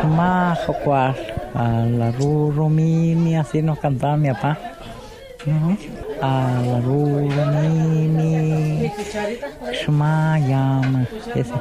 Shma 0.00 0.56
Jocuar, 0.66 1.14
a 1.54 1.84
la 1.84 2.10
Ruru 2.12 2.68
Mimi, 2.68 3.36
así 3.36 3.60
nos 3.60 3.78
cantaba 3.78 4.16
mi 4.16 4.28
papá. 4.28 4.58
A 6.22 6.62
la 6.64 6.80
Shma 9.72 10.38
Yama, 10.38 11.06
ese. 11.34 11.52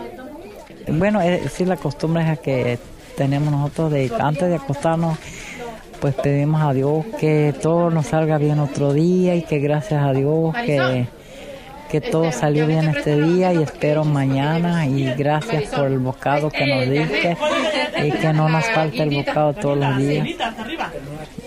Bueno, 0.87 1.21
eh, 1.21 1.49
sí, 1.49 1.65
la 1.65 1.75
costumbre 1.75 2.31
es 2.31 2.39
que 2.39 2.79
tenemos 3.17 3.51
nosotros 3.51 3.91
de 3.91 4.11
antes 4.19 4.47
de 4.47 4.55
acostarnos, 4.55 5.17
pues 5.99 6.15
pedimos 6.15 6.61
a 6.61 6.73
Dios 6.73 7.05
que 7.19 7.53
todo 7.61 7.89
nos 7.89 8.07
salga 8.07 8.37
bien 8.37 8.59
otro 8.59 8.93
día 8.93 9.35
y 9.35 9.41
que 9.41 9.59
gracias 9.59 10.01
a 10.01 10.13
Dios 10.13 10.55
que, 10.65 11.07
que 11.89 12.01
todo 12.01 12.31
salió 12.31 12.67
bien 12.67 12.87
este 12.89 13.19
día 13.19 13.51
y 13.53 13.63
espero 13.63 14.05
mañana 14.05 14.85
y 14.85 15.13
gracias 15.15 15.73
por 15.73 15.87
el 15.87 15.99
bocado 15.99 16.49
que 16.49 16.65
nos 16.65 16.89
diste 16.89 17.37
y 18.03 18.11
que 18.11 18.31
no 18.31 18.47
nos 18.47 18.65
falte 18.65 19.03
el 19.03 19.15
bocado 19.15 19.53
todos 19.53 19.77
los 19.77 19.97
días. 19.97 20.27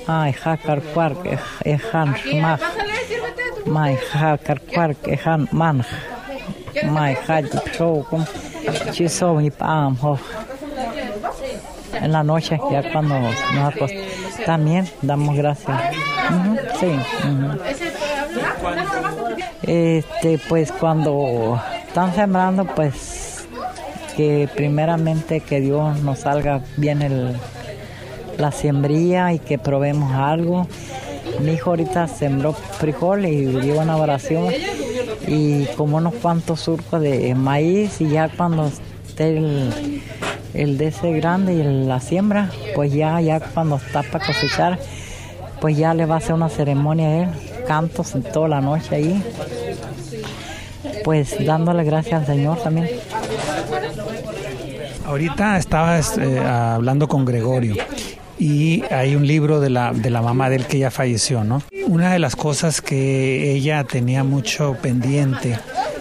Ay, 0.06 0.34
hakar 0.45 0.82
quark, 0.95 1.38
ejan 1.65 2.15
shmaj, 2.15 2.60
mai 3.66 3.96
hakar 4.12 4.60
quark, 4.60 5.06
ejan 5.06 5.48
manj, 5.52 5.87
mai 6.90 7.16
hajip 7.27 7.68
show, 7.77 8.04
como 8.10 8.27
chiso 8.90 9.40
y 9.40 9.51
pam. 9.51 9.96
En 11.95 12.10
la 12.10 12.24
noche, 12.24 12.59
ya 12.70 12.90
cuando 12.90 13.18
nos 13.20 13.34
acostamos, 13.74 13.93
también 14.45 14.88
damos 15.02 15.37
gracias. 15.37 15.80
Ujú, 16.30 16.56
sí. 16.80 17.81
Este, 19.62 20.39
pues 20.48 20.73
cuando 20.73 21.61
están 21.87 22.15
sembrando, 22.15 22.65
pues 22.65 23.47
que 24.16 24.48
primeramente 24.55 25.41
que 25.41 25.61
Dios 25.61 26.01
nos 26.01 26.21
salga 26.21 26.61
bien 26.77 27.02
el, 27.02 27.37
la 28.38 28.52
siembría 28.52 29.33
y 29.33 29.38
que 29.38 29.59
probemos 29.59 30.12
algo. 30.12 30.66
Mi 31.41 31.52
hijo 31.52 31.71
ahorita 31.71 32.09
sembró 32.09 32.52
frijol 32.52 33.24
y 33.24 33.46
dio 33.46 33.80
una 33.80 33.96
oración 33.96 34.52
y 35.27 35.65
como 35.76 35.97
unos 35.97 36.15
cuantos 36.15 36.60
surcos 36.60 37.01
de 37.01 37.35
maíz 37.35 38.01
y 38.01 38.09
ya 38.09 38.29
cuando 38.29 38.71
esté 39.07 39.37
el, 39.38 40.02
el 40.54 40.79
de 40.79 40.88
ese 40.88 41.13
grande 41.13 41.54
y 41.54 41.63
la 41.63 42.01
siembra, 42.01 42.51
pues 42.74 42.93
ya, 42.93 43.21
ya 43.21 43.41
cuando 43.41 43.76
está 43.76 44.02
para 44.02 44.26
cosechar, 44.26 44.79
pues 45.60 45.76
ya 45.76 45.95
le 45.95 46.07
va 46.07 46.16
a 46.16 46.19
hacer 46.19 46.35
una 46.35 46.49
ceremonia 46.49 47.07
a 47.07 47.23
él, 47.23 47.29
cantos 47.65 48.15
en 48.15 48.23
toda 48.23 48.49
la 48.49 48.60
noche 48.60 48.95
ahí, 48.95 49.23
pues 51.05 51.45
dándole 51.45 51.85
gracias 51.85 52.21
al 52.21 52.27
Señor 52.27 52.63
también. 52.63 52.88
Ahorita 55.07 55.59
estabas 55.59 56.16
eh, 56.19 56.38
hablando 56.38 57.09
con 57.09 57.24
Gregorio 57.24 57.74
y 58.38 58.82
hay 58.91 59.15
un 59.15 59.27
libro 59.27 59.60
de 59.60 59.71
la, 59.71 59.93
de 59.93 60.10
la 60.10 60.23
mamá 60.23 60.49
de 60.49 60.57
él 60.57 60.66
que 60.66 60.79
ya 60.79 60.91
falleció, 60.91 61.45
¿no? 61.45 61.63
Una 61.87 62.13
de 62.13 62.19
las 62.19 62.37
cosas 62.37 62.80
que 62.80 63.52
ella 63.52 63.85
tenía 63.85 64.25
mucho 64.25 64.76
pendiente 64.81 65.59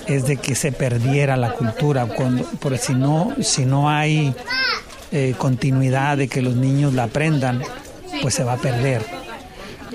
es 0.08 0.26
de 0.26 0.38
que 0.38 0.56
se 0.56 0.72
perdiera 0.72 1.38
la 1.38 1.54
cultura, 1.54 2.06
cuando, 2.06 2.46
porque 2.60 2.78
si 2.78 2.94
no, 2.94 3.34
si 3.42 3.66
no 3.66 3.90
hay 3.90 4.34
eh, 5.12 5.36
continuidad 5.38 6.18
de 6.18 6.28
que 6.28 6.42
los 6.42 6.56
niños 6.56 6.94
la 6.94 7.04
aprendan, 7.04 7.62
pues 8.22 8.34
se 8.34 8.44
va 8.44 8.54
a 8.54 8.58
perder. 8.58 9.21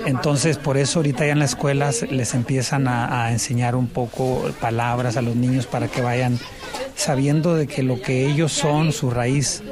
Entonces, 0.05 0.57
por 0.57 0.77
eso 0.77 0.99
ahorita 0.99 1.25
ya 1.25 1.31
en 1.31 1.39
las 1.39 1.51
escuelas 1.51 2.03
les 2.09 2.33
empiezan 2.33 2.87
a, 2.87 3.25
a 3.25 3.31
enseñar 3.31 3.75
un 3.75 3.87
poco 3.87 4.49
palabras 4.61 5.17
a 5.17 5.21
los 5.21 5.35
niños 5.35 5.65
para 5.65 5.87
que 5.87 6.01
vayan 6.01 6.39
sabiendo 6.95 7.55
de 7.55 7.67
que 7.67 7.83
lo 7.83 8.01
que 8.01 8.25
ellos 8.25 8.51
son, 8.51 8.91
su 8.91 9.09
raíz, 9.09 9.63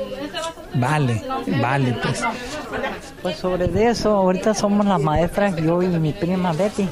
vale, 0.75 1.21
vale, 1.61 1.97
pues. 2.01 2.23
Pues 3.21 3.37
sobre 3.37 3.67
de 3.67 3.89
eso, 3.89 4.15
ahorita 4.15 4.53
somos 4.53 4.85
las 4.85 5.01
maestras, 5.01 5.55
yo 5.55 5.81
y 5.81 5.87
mi 5.87 6.13
prima 6.13 6.53
Betty 6.53 6.87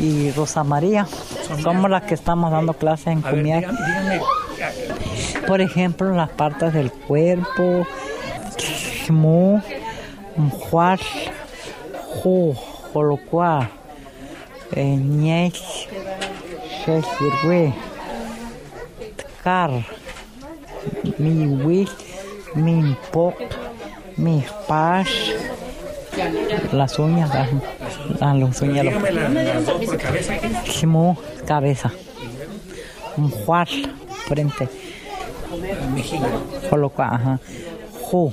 y 0.00 0.30
Rosa 0.30 0.64
María, 0.64 1.06
somos 1.62 1.90
las 1.90 2.04
que 2.04 2.14
estamos 2.14 2.50
dando 2.50 2.72
clases 2.72 3.08
en 3.08 3.22
dígame, 3.22 3.66
dígame, 3.86 4.20
Por 5.46 5.60
ejemplo, 5.60 6.14
las 6.14 6.30
partes 6.30 6.72
del 6.72 6.90
cuerpo, 6.90 7.86
mu, 9.10 9.60
juar, 10.50 11.00
ju, 12.22 12.54
jolocua, 12.92 13.68
ñech, 14.76 15.54
sheshirwe, 16.84 17.72
tkar, 19.16 19.70
mi 21.18 21.46
wich, 21.64 21.90
mi 22.54 22.96
pok, 23.12 23.34
mi 24.16 24.42
pash, 24.68 25.32
las 26.72 26.98
uñas, 26.98 27.30
las- 27.34 27.48
las 28.20 28.62
uñas, 28.62 28.84
los- 28.84 29.66
dos 29.66 29.84
por 29.86 29.98
cabeza. 29.98 30.34
Cabeza. 31.46 31.90
Juar, 33.44 33.68
frente. 34.26 34.68
Mejilla. 35.94 36.28
Coloca, 36.70 37.04
ajá. 37.14 37.38
Ju. 38.10 38.32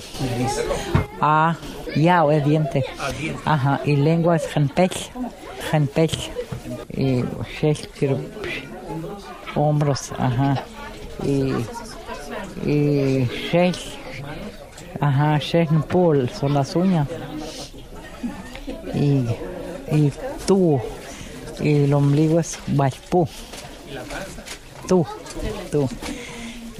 A, 1.21 1.55
yao 1.95 2.31
es 2.31 2.45
diente. 2.45 2.83
Ajá. 3.45 3.81
Y 3.85 3.95
lengua 3.95 4.35
es 4.35 4.47
genpech. 4.47 5.11
Genpech. 5.71 6.31
Y. 6.95 7.23
Hombros, 9.55 10.11
ajá. 10.17 10.63
Y. 11.23 11.53
Y 12.65 13.25
Sheikh. 13.51 13.77
Ajá, 14.99 15.37
Sheikh 15.39 15.71
Pool 15.87 16.29
son 16.29 16.53
las 16.53 16.75
uñas. 16.75 17.07
Y. 18.93 19.25
Y 19.91 20.11
tú. 20.45 20.79
Y 21.59 21.83
el 21.83 21.93
ombligo 21.93 22.39
es 22.39 22.57
Bachpú. 22.67 23.27
Tú. 24.87 25.05
Tú. 25.71 25.87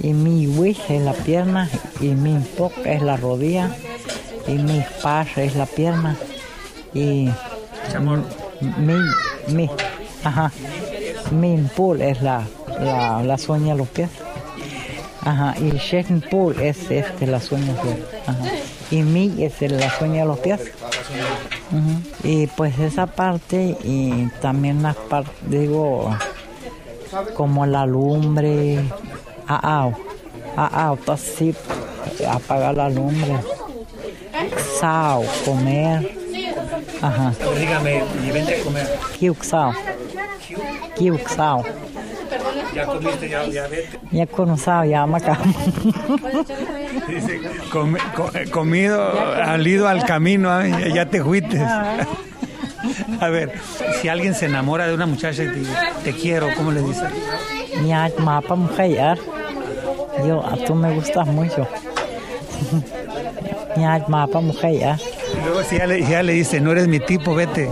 Y 0.00 0.12
mi 0.12 0.46
wish 0.46 0.80
es 0.88 1.02
la 1.02 1.12
pierna. 1.12 1.68
Y 2.00 2.08
mi 2.08 2.38
pok 2.56 2.72
es 2.84 3.02
la 3.02 3.16
rodilla. 3.16 3.74
Y 4.46 4.52
mi 4.52 4.84
pash 5.02 5.38
es 5.38 5.56
la 5.56 5.66
pierna. 5.66 6.16
Y. 6.94 7.30
Mi. 8.78 8.94
Mi. 9.48 9.70
Ajá. 10.24 10.50
Mi 11.30 11.56
pool 11.76 12.02
es 12.02 12.22
la, 12.22 12.46
la, 12.80 13.22
las 13.22 13.48
uñas 13.48 13.70
de 13.70 13.74
los 13.76 13.88
pies. 13.88 14.10
Ajá. 15.22 15.54
Y 15.58 15.70
shaking 15.72 16.20
pool 16.20 16.60
es 16.60 16.90
este, 16.90 17.26
las 17.26 17.50
uñas 17.50 17.76
de. 17.84 18.04
Ajá. 18.26 18.44
Y 18.90 19.02
mi 19.02 19.42
es 19.42 19.60
las 19.62 20.00
uñas 20.00 20.18
de 20.18 20.24
los 20.24 20.38
pies. 20.38 20.60
Ujú. 21.72 22.28
Y 22.28 22.46
pues 22.46 22.78
esa 22.78 23.06
parte 23.06 23.76
y 23.82 24.28
también 24.40 24.82
las 24.82 24.94
partes, 24.94 25.34
digo, 25.48 26.16
como 27.34 27.66
la 27.66 27.86
lumbre, 27.86 28.84
ah, 29.48 29.90
ah, 30.56 30.70
ah, 30.72 30.96
así, 31.12 31.54
apagar 32.28 32.76
la 32.76 32.88
lumbre, 32.88 33.36
sao, 34.80 35.24
comer, 35.44 36.16
ajá, 37.02 37.32
Dígame, 37.58 38.02
y 38.26 38.30
vente 38.30 38.60
a 38.60 38.64
comer. 38.64 38.86
kiuxao, 39.18 39.72
kiuxao, 40.96 41.64
Ya 42.74 42.84
comiste, 42.86 43.28
ya, 43.28 43.44
ya 43.46 43.66
vete. 43.68 43.98
ya 44.10 44.26
conozco, 44.26 44.84
ya 44.84 45.06
macam. 45.06 45.36
Dice, 47.08 47.40
comi- 47.72 48.00
co- 48.14 48.30
eh, 48.34 48.50
comido, 48.50 49.00
al 49.42 49.66
ido 49.66 49.88
al 49.88 50.04
camino, 50.04 50.60
¿eh? 50.60 50.92
ya 50.92 51.06
te 51.06 51.22
fuiste. 51.22 51.58
A 53.20 53.28
ver, 53.30 53.52
si 54.00 54.08
alguien 54.08 54.34
se 54.34 54.46
enamora 54.46 54.86
de 54.86 54.94
una 54.94 55.06
muchacha 55.06 55.42
y 55.44 55.48
te 55.48 55.54
dice, 55.60 55.72
te 56.04 56.12
quiero, 56.12 56.48
¿cómo 56.56 56.70
le 56.72 56.82
dices? 56.82 57.08
Ya 57.86 58.10
mapa 58.18 58.54
mujer, 58.56 59.18
yo, 60.26 60.44
a 60.44 60.56
tú 60.56 60.74
me 60.74 60.92
gustas 60.92 61.26
mucho. 61.26 61.66
Ya 63.76 64.04
mapa 64.08 64.40
mujer, 64.40 64.72
Y 64.72 64.78
luego 65.44 65.62
si 65.62 65.76
ya 65.78 65.86
le, 65.86 66.02
ya 66.02 66.22
le 66.22 66.32
dice, 66.32 66.60
no 66.60 66.72
eres 66.72 66.88
mi 66.88 66.98
tipo, 67.00 67.34
vete. 67.34 67.68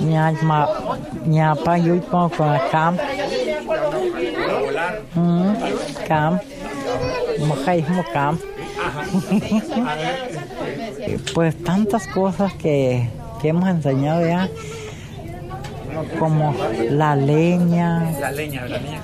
nhà 0.00 0.32
mà 0.42 0.66
nhà 1.26 1.54
pa 1.64 1.76
yu 1.76 1.98
con 2.10 2.28
con 2.36 2.58
cam 2.72 2.96
ừ, 5.16 5.20
cam 6.08 6.36
khay 7.66 7.82
một 7.96 8.04
cam 8.14 8.34
pues 11.34 11.54
tantas 11.64 12.06
cosas 12.14 12.52
que, 12.54 13.08
que 13.40 13.48
hemos 13.48 13.68
enseñado 13.68 14.26
ya 14.26 14.48
como 16.18 16.54
la 16.90 17.16
leña 17.16 18.10
La 18.20 18.30
leña, 18.32 18.62
la 18.66 18.78
leña. 18.78 19.00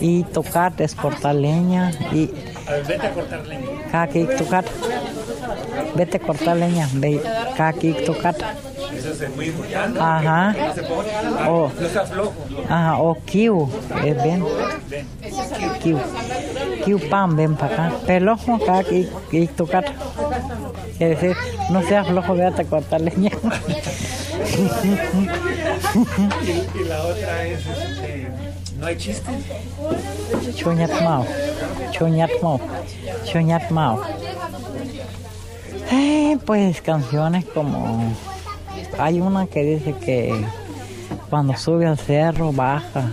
y 0.00 0.22
tocar 0.24 0.72
es 0.78 0.94
cortar 0.94 1.34
leña 1.34 1.90
y 2.12 2.30
A 2.68 2.72
ver, 2.72 2.84
vete 2.86 3.06
a 3.06 3.10
cortar 3.12 3.46
leña. 3.46 3.66
kaki 3.92 4.24
tocar 4.38 4.64
vete 5.94 6.16
a 6.16 6.20
cortar 6.20 6.56
leña 6.56 6.88
ve 6.94 7.20
kaki 7.56 7.92
tocar 8.06 8.34
Eso 8.96 9.10
es 9.10 9.36
muy 9.36 9.46
importante. 9.46 10.00
ajá 10.00 10.54
o 11.48 11.70
No 11.80 11.88
seas 11.88 12.10
flojo. 12.10 12.34
Ajá, 12.68 12.98
o 12.98 13.14
kiu, 13.24 13.68
es 14.04 14.22
bien. 14.22 14.44
Kiu. 15.82 15.98
Kiupan, 16.84 17.36
ven 17.36 17.54
para 17.56 17.86
acá. 17.86 17.96
Pelojo 18.06 18.54
acá 18.54 18.82
y, 18.90 19.08
y 19.32 19.46
tocar. 19.46 19.84
Quiere 20.96 21.14
decir, 21.14 21.36
no 21.70 21.82
seas 21.82 22.06
flojo, 22.08 22.34
véate 22.34 22.62
a 22.62 22.64
cortar 22.64 23.00
leña. 23.00 23.30
Y, 26.74 26.88
la 26.88 27.02
otra 27.02 27.46
es, 27.46 27.66
este, 27.66 28.28
¿no 28.78 28.86
hay 28.86 28.96
chistes? 28.96 29.34
Chuñat 30.56 31.00
Mao. 31.02 31.26
Chuñat 31.92 32.30
Mao. 32.42 32.60
Chuñat 33.24 33.70
Mao. 33.70 34.02
Eh, 35.98 36.38
pues 36.46 36.80
canciones 36.80 37.44
como... 37.46 38.14
Hay 38.98 39.20
una 39.20 39.46
que 39.46 39.64
dice 39.64 39.92
que 39.94 40.44
cuando 41.28 41.56
sube 41.56 41.86
al 41.86 41.98
cerro 41.98 42.52
baja. 42.52 43.10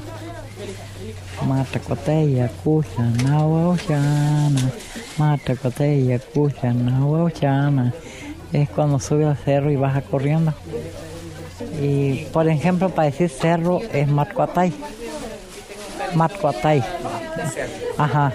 Matacoteya, 1.48 2.50
cucha, 2.64 3.02
nahuauchana. 3.24 4.72
Matacoteya, 5.18 6.20
cucha, 6.20 6.74
nahuauchana. 6.74 7.92
Es 8.54 8.70
cuando 8.70 9.00
sube 9.00 9.26
al 9.26 9.38
cerro 9.38 9.72
y 9.72 9.76
baja 9.78 10.02
corriendo. 10.02 10.54
Y 11.82 12.26
por 12.26 12.48
ejemplo, 12.48 12.90
para 12.90 13.10
decir 13.10 13.30
cerro 13.30 13.82
es 13.94 14.08
Matcuatay. 14.08 14.72
Matcuatay. 16.14 16.84
Ajá. 17.98 18.32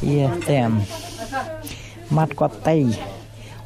Y 0.00 0.20
este. 0.20 0.68
Matcuatay. 2.10 3.13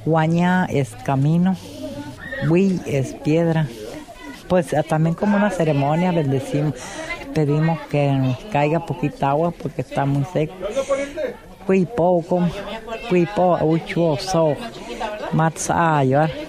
Huaña 0.04 0.66
es 0.66 0.94
camino. 1.04 1.56
Hui 2.48 2.80
es 2.86 3.14
piedra. 3.14 3.66
Pues 4.48 4.74
también 4.88 5.14
como 5.14 5.36
una 5.36 5.50
ceremonia 5.50 6.10
bendecimos, 6.10 6.74
pedimos 7.34 7.78
que 7.90 8.34
caiga 8.50 8.84
poquita 8.86 9.30
agua 9.30 9.50
porque 9.50 9.82
está 9.82 10.06
muy 10.06 10.24
seco. 10.24 10.54
Cuipo, 11.66 12.22
como 12.22 12.48
cuipo, 13.10 13.58
ucho, 13.62 14.16
so, 14.16 14.56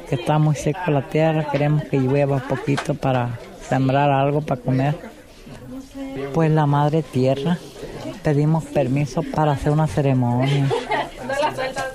que 0.07 0.15
está 0.15 0.39
muy 0.39 0.55
seco 0.55 0.79
la 0.91 1.01
tierra, 1.09 1.49
queremos 1.51 1.83
que 1.83 1.99
llueva 1.99 2.39
poquito 2.39 2.93
para 2.93 3.37
sembrar 3.67 4.09
algo 4.09 4.41
para 4.41 4.61
comer. 4.61 4.95
Pues 6.33 6.49
la 6.51 6.65
madre 6.65 7.03
tierra, 7.03 7.57
pedimos 8.23 8.63
permiso 8.65 9.21
para 9.23 9.51
hacer 9.51 9.73
una 9.73 9.87
ceremonia. 9.87 10.67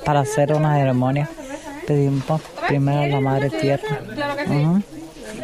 Para 0.04 0.20
hacer 0.20 0.52
una 0.52 0.74
ceremonia, 0.74 1.30
pedimos 1.86 2.40
primero 2.68 3.02
a 3.02 3.06
la 3.06 3.20
madre 3.20 3.50
tierra, 3.50 4.00
uh 4.48 4.80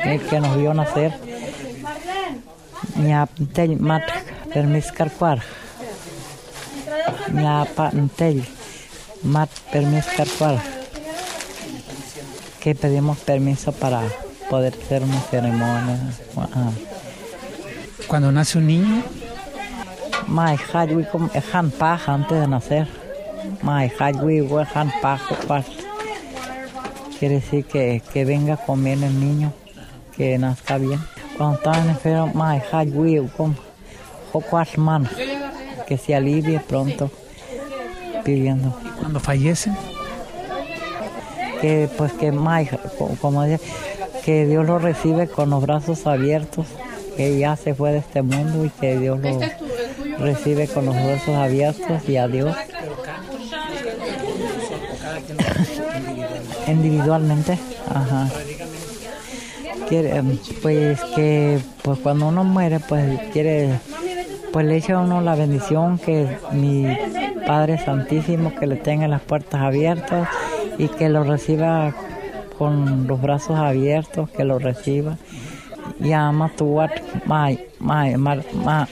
el 0.04 0.20
que 0.20 0.40
nos 0.40 0.56
vio 0.56 0.72
nacer. 0.74 1.12
Ñaptel 2.96 3.78
mat 3.78 4.02
permis 4.52 4.90
carcuar. 4.92 5.42
Ñapantel 7.32 8.44
mat 9.22 9.50
permis 9.70 10.06
carcuar 10.16 10.58
que 12.60 12.74
pedimos 12.74 13.18
permiso 13.18 13.72
para 13.72 14.02
poder 14.50 14.74
hacer 14.74 15.02
una 15.02 15.20
ceremonia. 15.20 15.98
Ajá. 16.36 16.72
Cuando 18.06 18.30
nace 18.30 18.58
un 18.58 18.66
niño, 18.66 19.02
Mai 20.26 20.56
hajwi 20.56 21.06
han 21.52 21.70
paja 21.70 22.14
antes 22.14 22.40
de 22.40 22.46
nacer. 22.46 22.86
Mai 23.62 23.90
hajwi 23.98 24.46
han 24.74 24.92
paja. 25.00 25.34
Quiere 27.20 27.34
decir 27.34 27.66
que, 27.66 28.02
que 28.14 28.24
venga 28.24 28.56
con 28.56 28.82
bien 28.82 29.02
el 29.04 29.20
niño, 29.20 29.52
que 30.16 30.38
nazca 30.38 30.78
bien. 30.78 30.98
Cuando 31.36 31.56
está 31.58 31.78
enfermo, 31.78 32.30
mai 32.32 32.62
hajwi 32.72 33.28
como 33.36 33.54
jocuas 34.32 34.78
man, 34.78 35.06
que 35.86 35.98
se 35.98 36.14
alivie 36.14 36.60
pronto 36.60 37.10
pidiendo. 38.24 38.74
cuando 38.98 39.20
fallece, 39.20 39.70
que 41.60 41.90
pues 41.98 42.12
que 42.14 42.32
co- 42.98 43.14
como 43.20 43.44
dice, 43.44 43.60
que 44.24 44.46
Dios 44.46 44.64
lo 44.64 44.78
recibe 44.78 45.28
con 45.28 45.50
los 45.50 45.60
brazos 45.60 46.06
abiertos, 46.06 46.66
que 47.18 47.38
ya 47.38 47.54
se 47.56 47.74
fue 47.74 47.92
de 47.92 47.98
este 47.98 48.22
mundo 48.22 48.64
y 48.64 48.70
que 48.70 48.96
Dios 48.96 49.18
lo 49.20 49.38
recibe 50.24 50.68
con 50.68 50.86
los 50.86 50.94
brazos 50.94 51.34
abiertos 51.36 52.08
y 52.08 52.16
a 52.16 52.28
Dios 52.28 52.56
individualmente, 56.70 57.58
ajá. 57.88 58.28
Em, 59.92 60.38
pues 60.62 61.00
que 61.16 61.58
pues 61.82 61.98
cuando 61.98 62.28
uno 62.28 62.44
muere 62.44 62.78
pues 62.78 63.18
quiere 63.32 63.80
pues 64.52 64.64
le 64.64 64.76
echa 64.76 64.94
a 64.94 65.00
uno 65.00 65.20
la 65.20 65.34
bendición 65.34 65.98
que 65.98 66.38
mi 66.52 66.86
Padre 67.44 67.76
Santísimo 67.84 68.54
que 68.54 68.68
le 68.68 68.76
tenga 68.76 69.08
las 69.08 69.20
puertas 69.20 69.60
abiertas 69.60 70.28
y 70.78 70.86
que 70.86 71.08
lo 71.08 71.24
reciba 71.24 71.92
con 72.56 73.06
los 73.06 73.20
brazos 73.20 73.56
abiertos, 73.58 74.30
que 74.30 74.44
lo 74.44 74.58
reciba. 74.58 75.16
Y 75.98 76.12
ama 76.12 76.50
tu 76.56 76.66
wat 76.76 76.92
mai 77.24 77.58
mai 77.78 78.16
mar 78.16 78.44
ma 78.64 78.86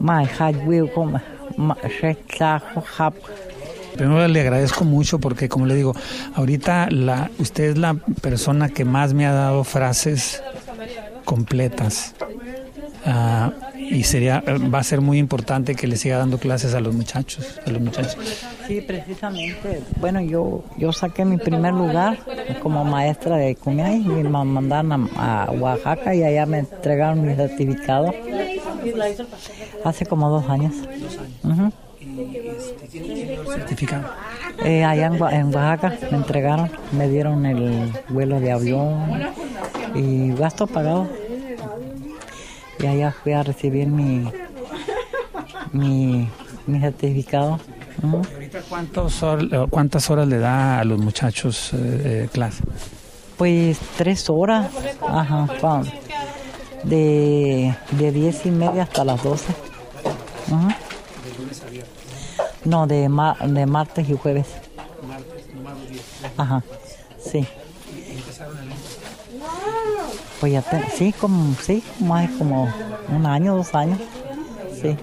mai 0.00 0.24
haj 0.26 0.56
come 0.94 1.20
ma 1.56 1.74
shekha 1.96 2.60
hap 2.96 3.14
primero 3.98 4.26
le 4.26 4.40
agradezco 4.40 4.84
mucho 4.84 5.18
porque, 5.18 5.48
como 5.48 5.66
le 5.66 5.74
digo, 5.74 5.94
ahorita 6.34 6.88
la, 6.90 7.30
usted 7.38 7.64
es 7.64 7.78
la 7.78 7.94
persona 7.94 8.70
que 8.70 8.84
más 8.84 9.12
me 9.12 9.26
ha 9.26 9.32
dado 9.32 9.64
frases 9.64 10.42
completas. 11.24 12.14
Ah, 13.04 13.52
y 13.78 14.02
sería 14.02 14.42
va 14.74 14.80
a 14.80 14.82
ser 14.82 15.00
muy 15.00 15.18
importante 15.18 15.74
que 15.74 15.86
le 15.86 15.96
siga 15.96 16.18
dando 16.18 16.38
clases 16.38 16.74
a 16.74 16.80
los 16.80 16.94
muchachos, 16.94 17.58
a 17.64 17.70
los 17.70 17.80
muchachos. 17.80 18.16
Sí, 18.66 18.80
precisamente. 18.80 19.82
Bueno, 20.00 20.20
yo 20.20 20.64
yo 20.76 20.92
saqué 20.92 21.24
mi 21.24 21.38
primer 21.38 21.72
lugar 21.72 22.18
como 22.62 22.84
maestra 22.84 23.36
de 23.36 23.54
Cumiay 23.56 23.96
y 23.96 24.08
me 24.08 24.44
mandaron 24.44 25.08
a, 25.16 25.50
Oaxaca 25.52 26.14
y 26.14 26.22
allá 26.22 26.44
me 26.44 26.58
entregaron 26.58 27.26
mi 27.26 27.34
certificado 27.34 28.12
hace 29.84 30.06
como 30.06 30.28
dos 30.28 30.48
años. 30.50 30.74
Certificado. 33.54 34.04
Eh, 34.64 34.84
allá 34.84 35.06
en, 35.06 35.20
Oa- 35.22 35.32
en 35.34 35.54
Oaxaca 35.54 35.96
me 36.10 36.16
entregaron, 36.16 36.70
me 36.92 37.08
dieron 37.08 37.46
el 37.46 37.92
vuelo 38.08 38.40
de 38.40 38.52
avión 38.52 39.22
y 39.94 40.32
gasto 40.34 40.66
pagado. 40.66 41.08
Y 42.80 42.86
allá 42.86 43.12
fui 43.22 43.32
a 43.32 43.42
recibir 43.42 43.88
mi 43.88 44.30
mi, 45.72 46.28
mi 46.66 46.80
certificado. 46.80 47.58
Cuántos 48.68 49.22
hor- 49.22 49.68
cuántas 49.70 50.08
horas 50.10 50.28
le 50.28 50.38
da 50.38 50.78
a 50.80 50.84
los 50.84 50.98
muchachos 50.98 51.72
eh, 51.74 51.76
eh, 52.24 52.28
clase. 52.32 52.62
Pues 53.36 53.78
tres 53.96 54.28
horas, 54.30 54.68
ajá, 55.06 55.48
de, 56.84 57.74
de 57.92 58.12
diez 58.12 58.46
y 58.46 58.50
media 58.50 58.84
hasta 58.84 59.04
las 59.04 59.22
doce. 59.22 59.52
No, 62.68 62.86
de, 62.86 63.08
ma- 63.08 63.36
de 63.42 63.64
martes 63.64 64.06
y 64.10 64.14
jueves. 64.14 64.46
Ajá, 66.36 66.62
sí. 67.18 67.46
Pues 70.38 70.52
ya, 70.52 70.60
te- 70.62 70.90
sí, 70.90 71.12
como, 71.14 71.54
sí, 71.62 71.82
más 72.00 72.28
como 72.32 72.68
un 73.08 73.24
año, 73.26 73.56
dos 73.56 73.74
años, 73.74 73.98
sí. 74.82 74.96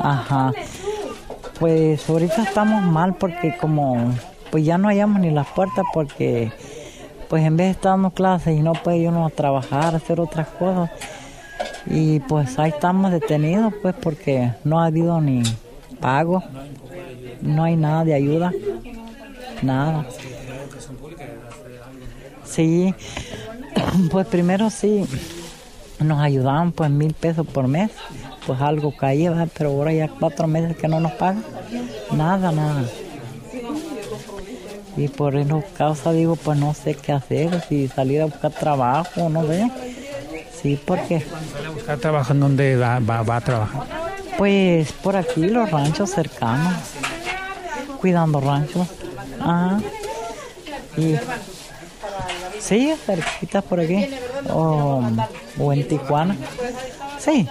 Ajá. 0.00 0.52
Pues 1.60 2.08
ahorita 2.10 2.42
estamos 2.42 2.82
mal 2.82 3.14
porque 3.14 3.56
como 3.56 4.12
pues 4.50 4.64
ya 4.64 4.76
no 4.76 4.88
hallamos 4.88 5.20
ni 5.20 5.30
las 5.30 5.46
puertas 5.48 5.84
porque 5.94 6.50
pues 7.28 7.44
en 7.44 7.56
vez 7.56 7.66
de 7.68 7.70
estar 7.72 7.92
dando 7.92 8.10
clases 8.10 8.56
y 8.58 8.60
no 8.62 8.72
puede 8.72 9.06
uno 9.08 9.30
trabajar, 9.30 9.94
hacer 9.94 10.20
otras 10.20 10.48
cosas 10.48 10.90
y 11.86 12.20
pues 12.20 12.58
ahí 12.58 12.70
estamos 12.70 13.10
detenidos 13.10 13.72
pues 13.82 13.94
porque 14.00 14.52
no 14.64 14.80
ha 14.80 14.86
habido 14.86 15.20
ni 15.20 15.42
pago, 16.00 16.42
no 17.40 17.64
hay 17.64 17.76
nada 17.76 18.04
de 18.04 18.14
ayuda, 18.14 18.52
nada. 19.62 20.06
Sí, 22.44 22.94
pues 24.10 24.26
primero 24.26 24.70
sí 24.70 25.06
nos 26.00 26.20
ayudaban 26.20 26.72
pues 26.72 26.90
mil 26.90 27.14
pesos 27.14 27.46
por 27.46 27.68
mes, 27.68 27.90
pues 28.46 28.60
algo 28.60 28.96
caía, 28.96 29.48
pero 29.56 29.70
ahora 29.70 29.92
ya 29.92 30.08
cuatro 30.08 30.46
meses 30.46 30.76
que 30.76 30.88
no 30.88 31.00
nos 31.00 31.12
pagan, 31.12 31.44
nada, 32.12 32.52
nada. 32.52 32.84
Y 34.96 35.08
por 35.08 35.36
esa 35.36 35.62
causa 35.76 36.12
digo, 36.12 36.36
pues 36.36 36.58
no 36.58 36.74
sé 36.74 36.94
qué 36.94 37.12
hacer, 37.12 37.62
si 37.68 37.88
salir 37.88 38.22
a 38.22 38.26
buscar 38.26 38.50
trabajo, 38.52 39.28
no 39.28 39.46
sé. 39.46 39.70
Sí, 40.60 40.78
porque 40.84 41.24
Trabajo 41.98 42.32
en 42.32 42.40
donde 42.40 42.76
va, 42.76 42.98
va, 43.00 43.22
va 43.22 43.36
a 43.36 43.40
trabajar. 43.40 43.82
pues 44.38 44.92
por 44.92 45.16
aquí 45.16 45.46
los 45.48 45.70
ranchos 45.70 46.10
cercanos, 46.10 46.74
cuidando 48.00 48.40
ranchos. 48.40 48.88
Ajá. 49.40 49.80
Y 50.96 51.16
sí, 52.60 52.94
cerquita 53.04 53.62
por 53.62 53.80
aquí. 53.80 54.06
O, 54.50 55.02
o 55.58 55.72
en 55.72 55.86
Tijuana. 55.86 56.36
Sí. 57.18 57.46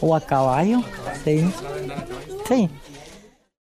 O 0.00 0.14
a 0.14 0.20
caballo. 0.20 0.82
Sí. 1.24 1.50
Sí. 2.46 2.70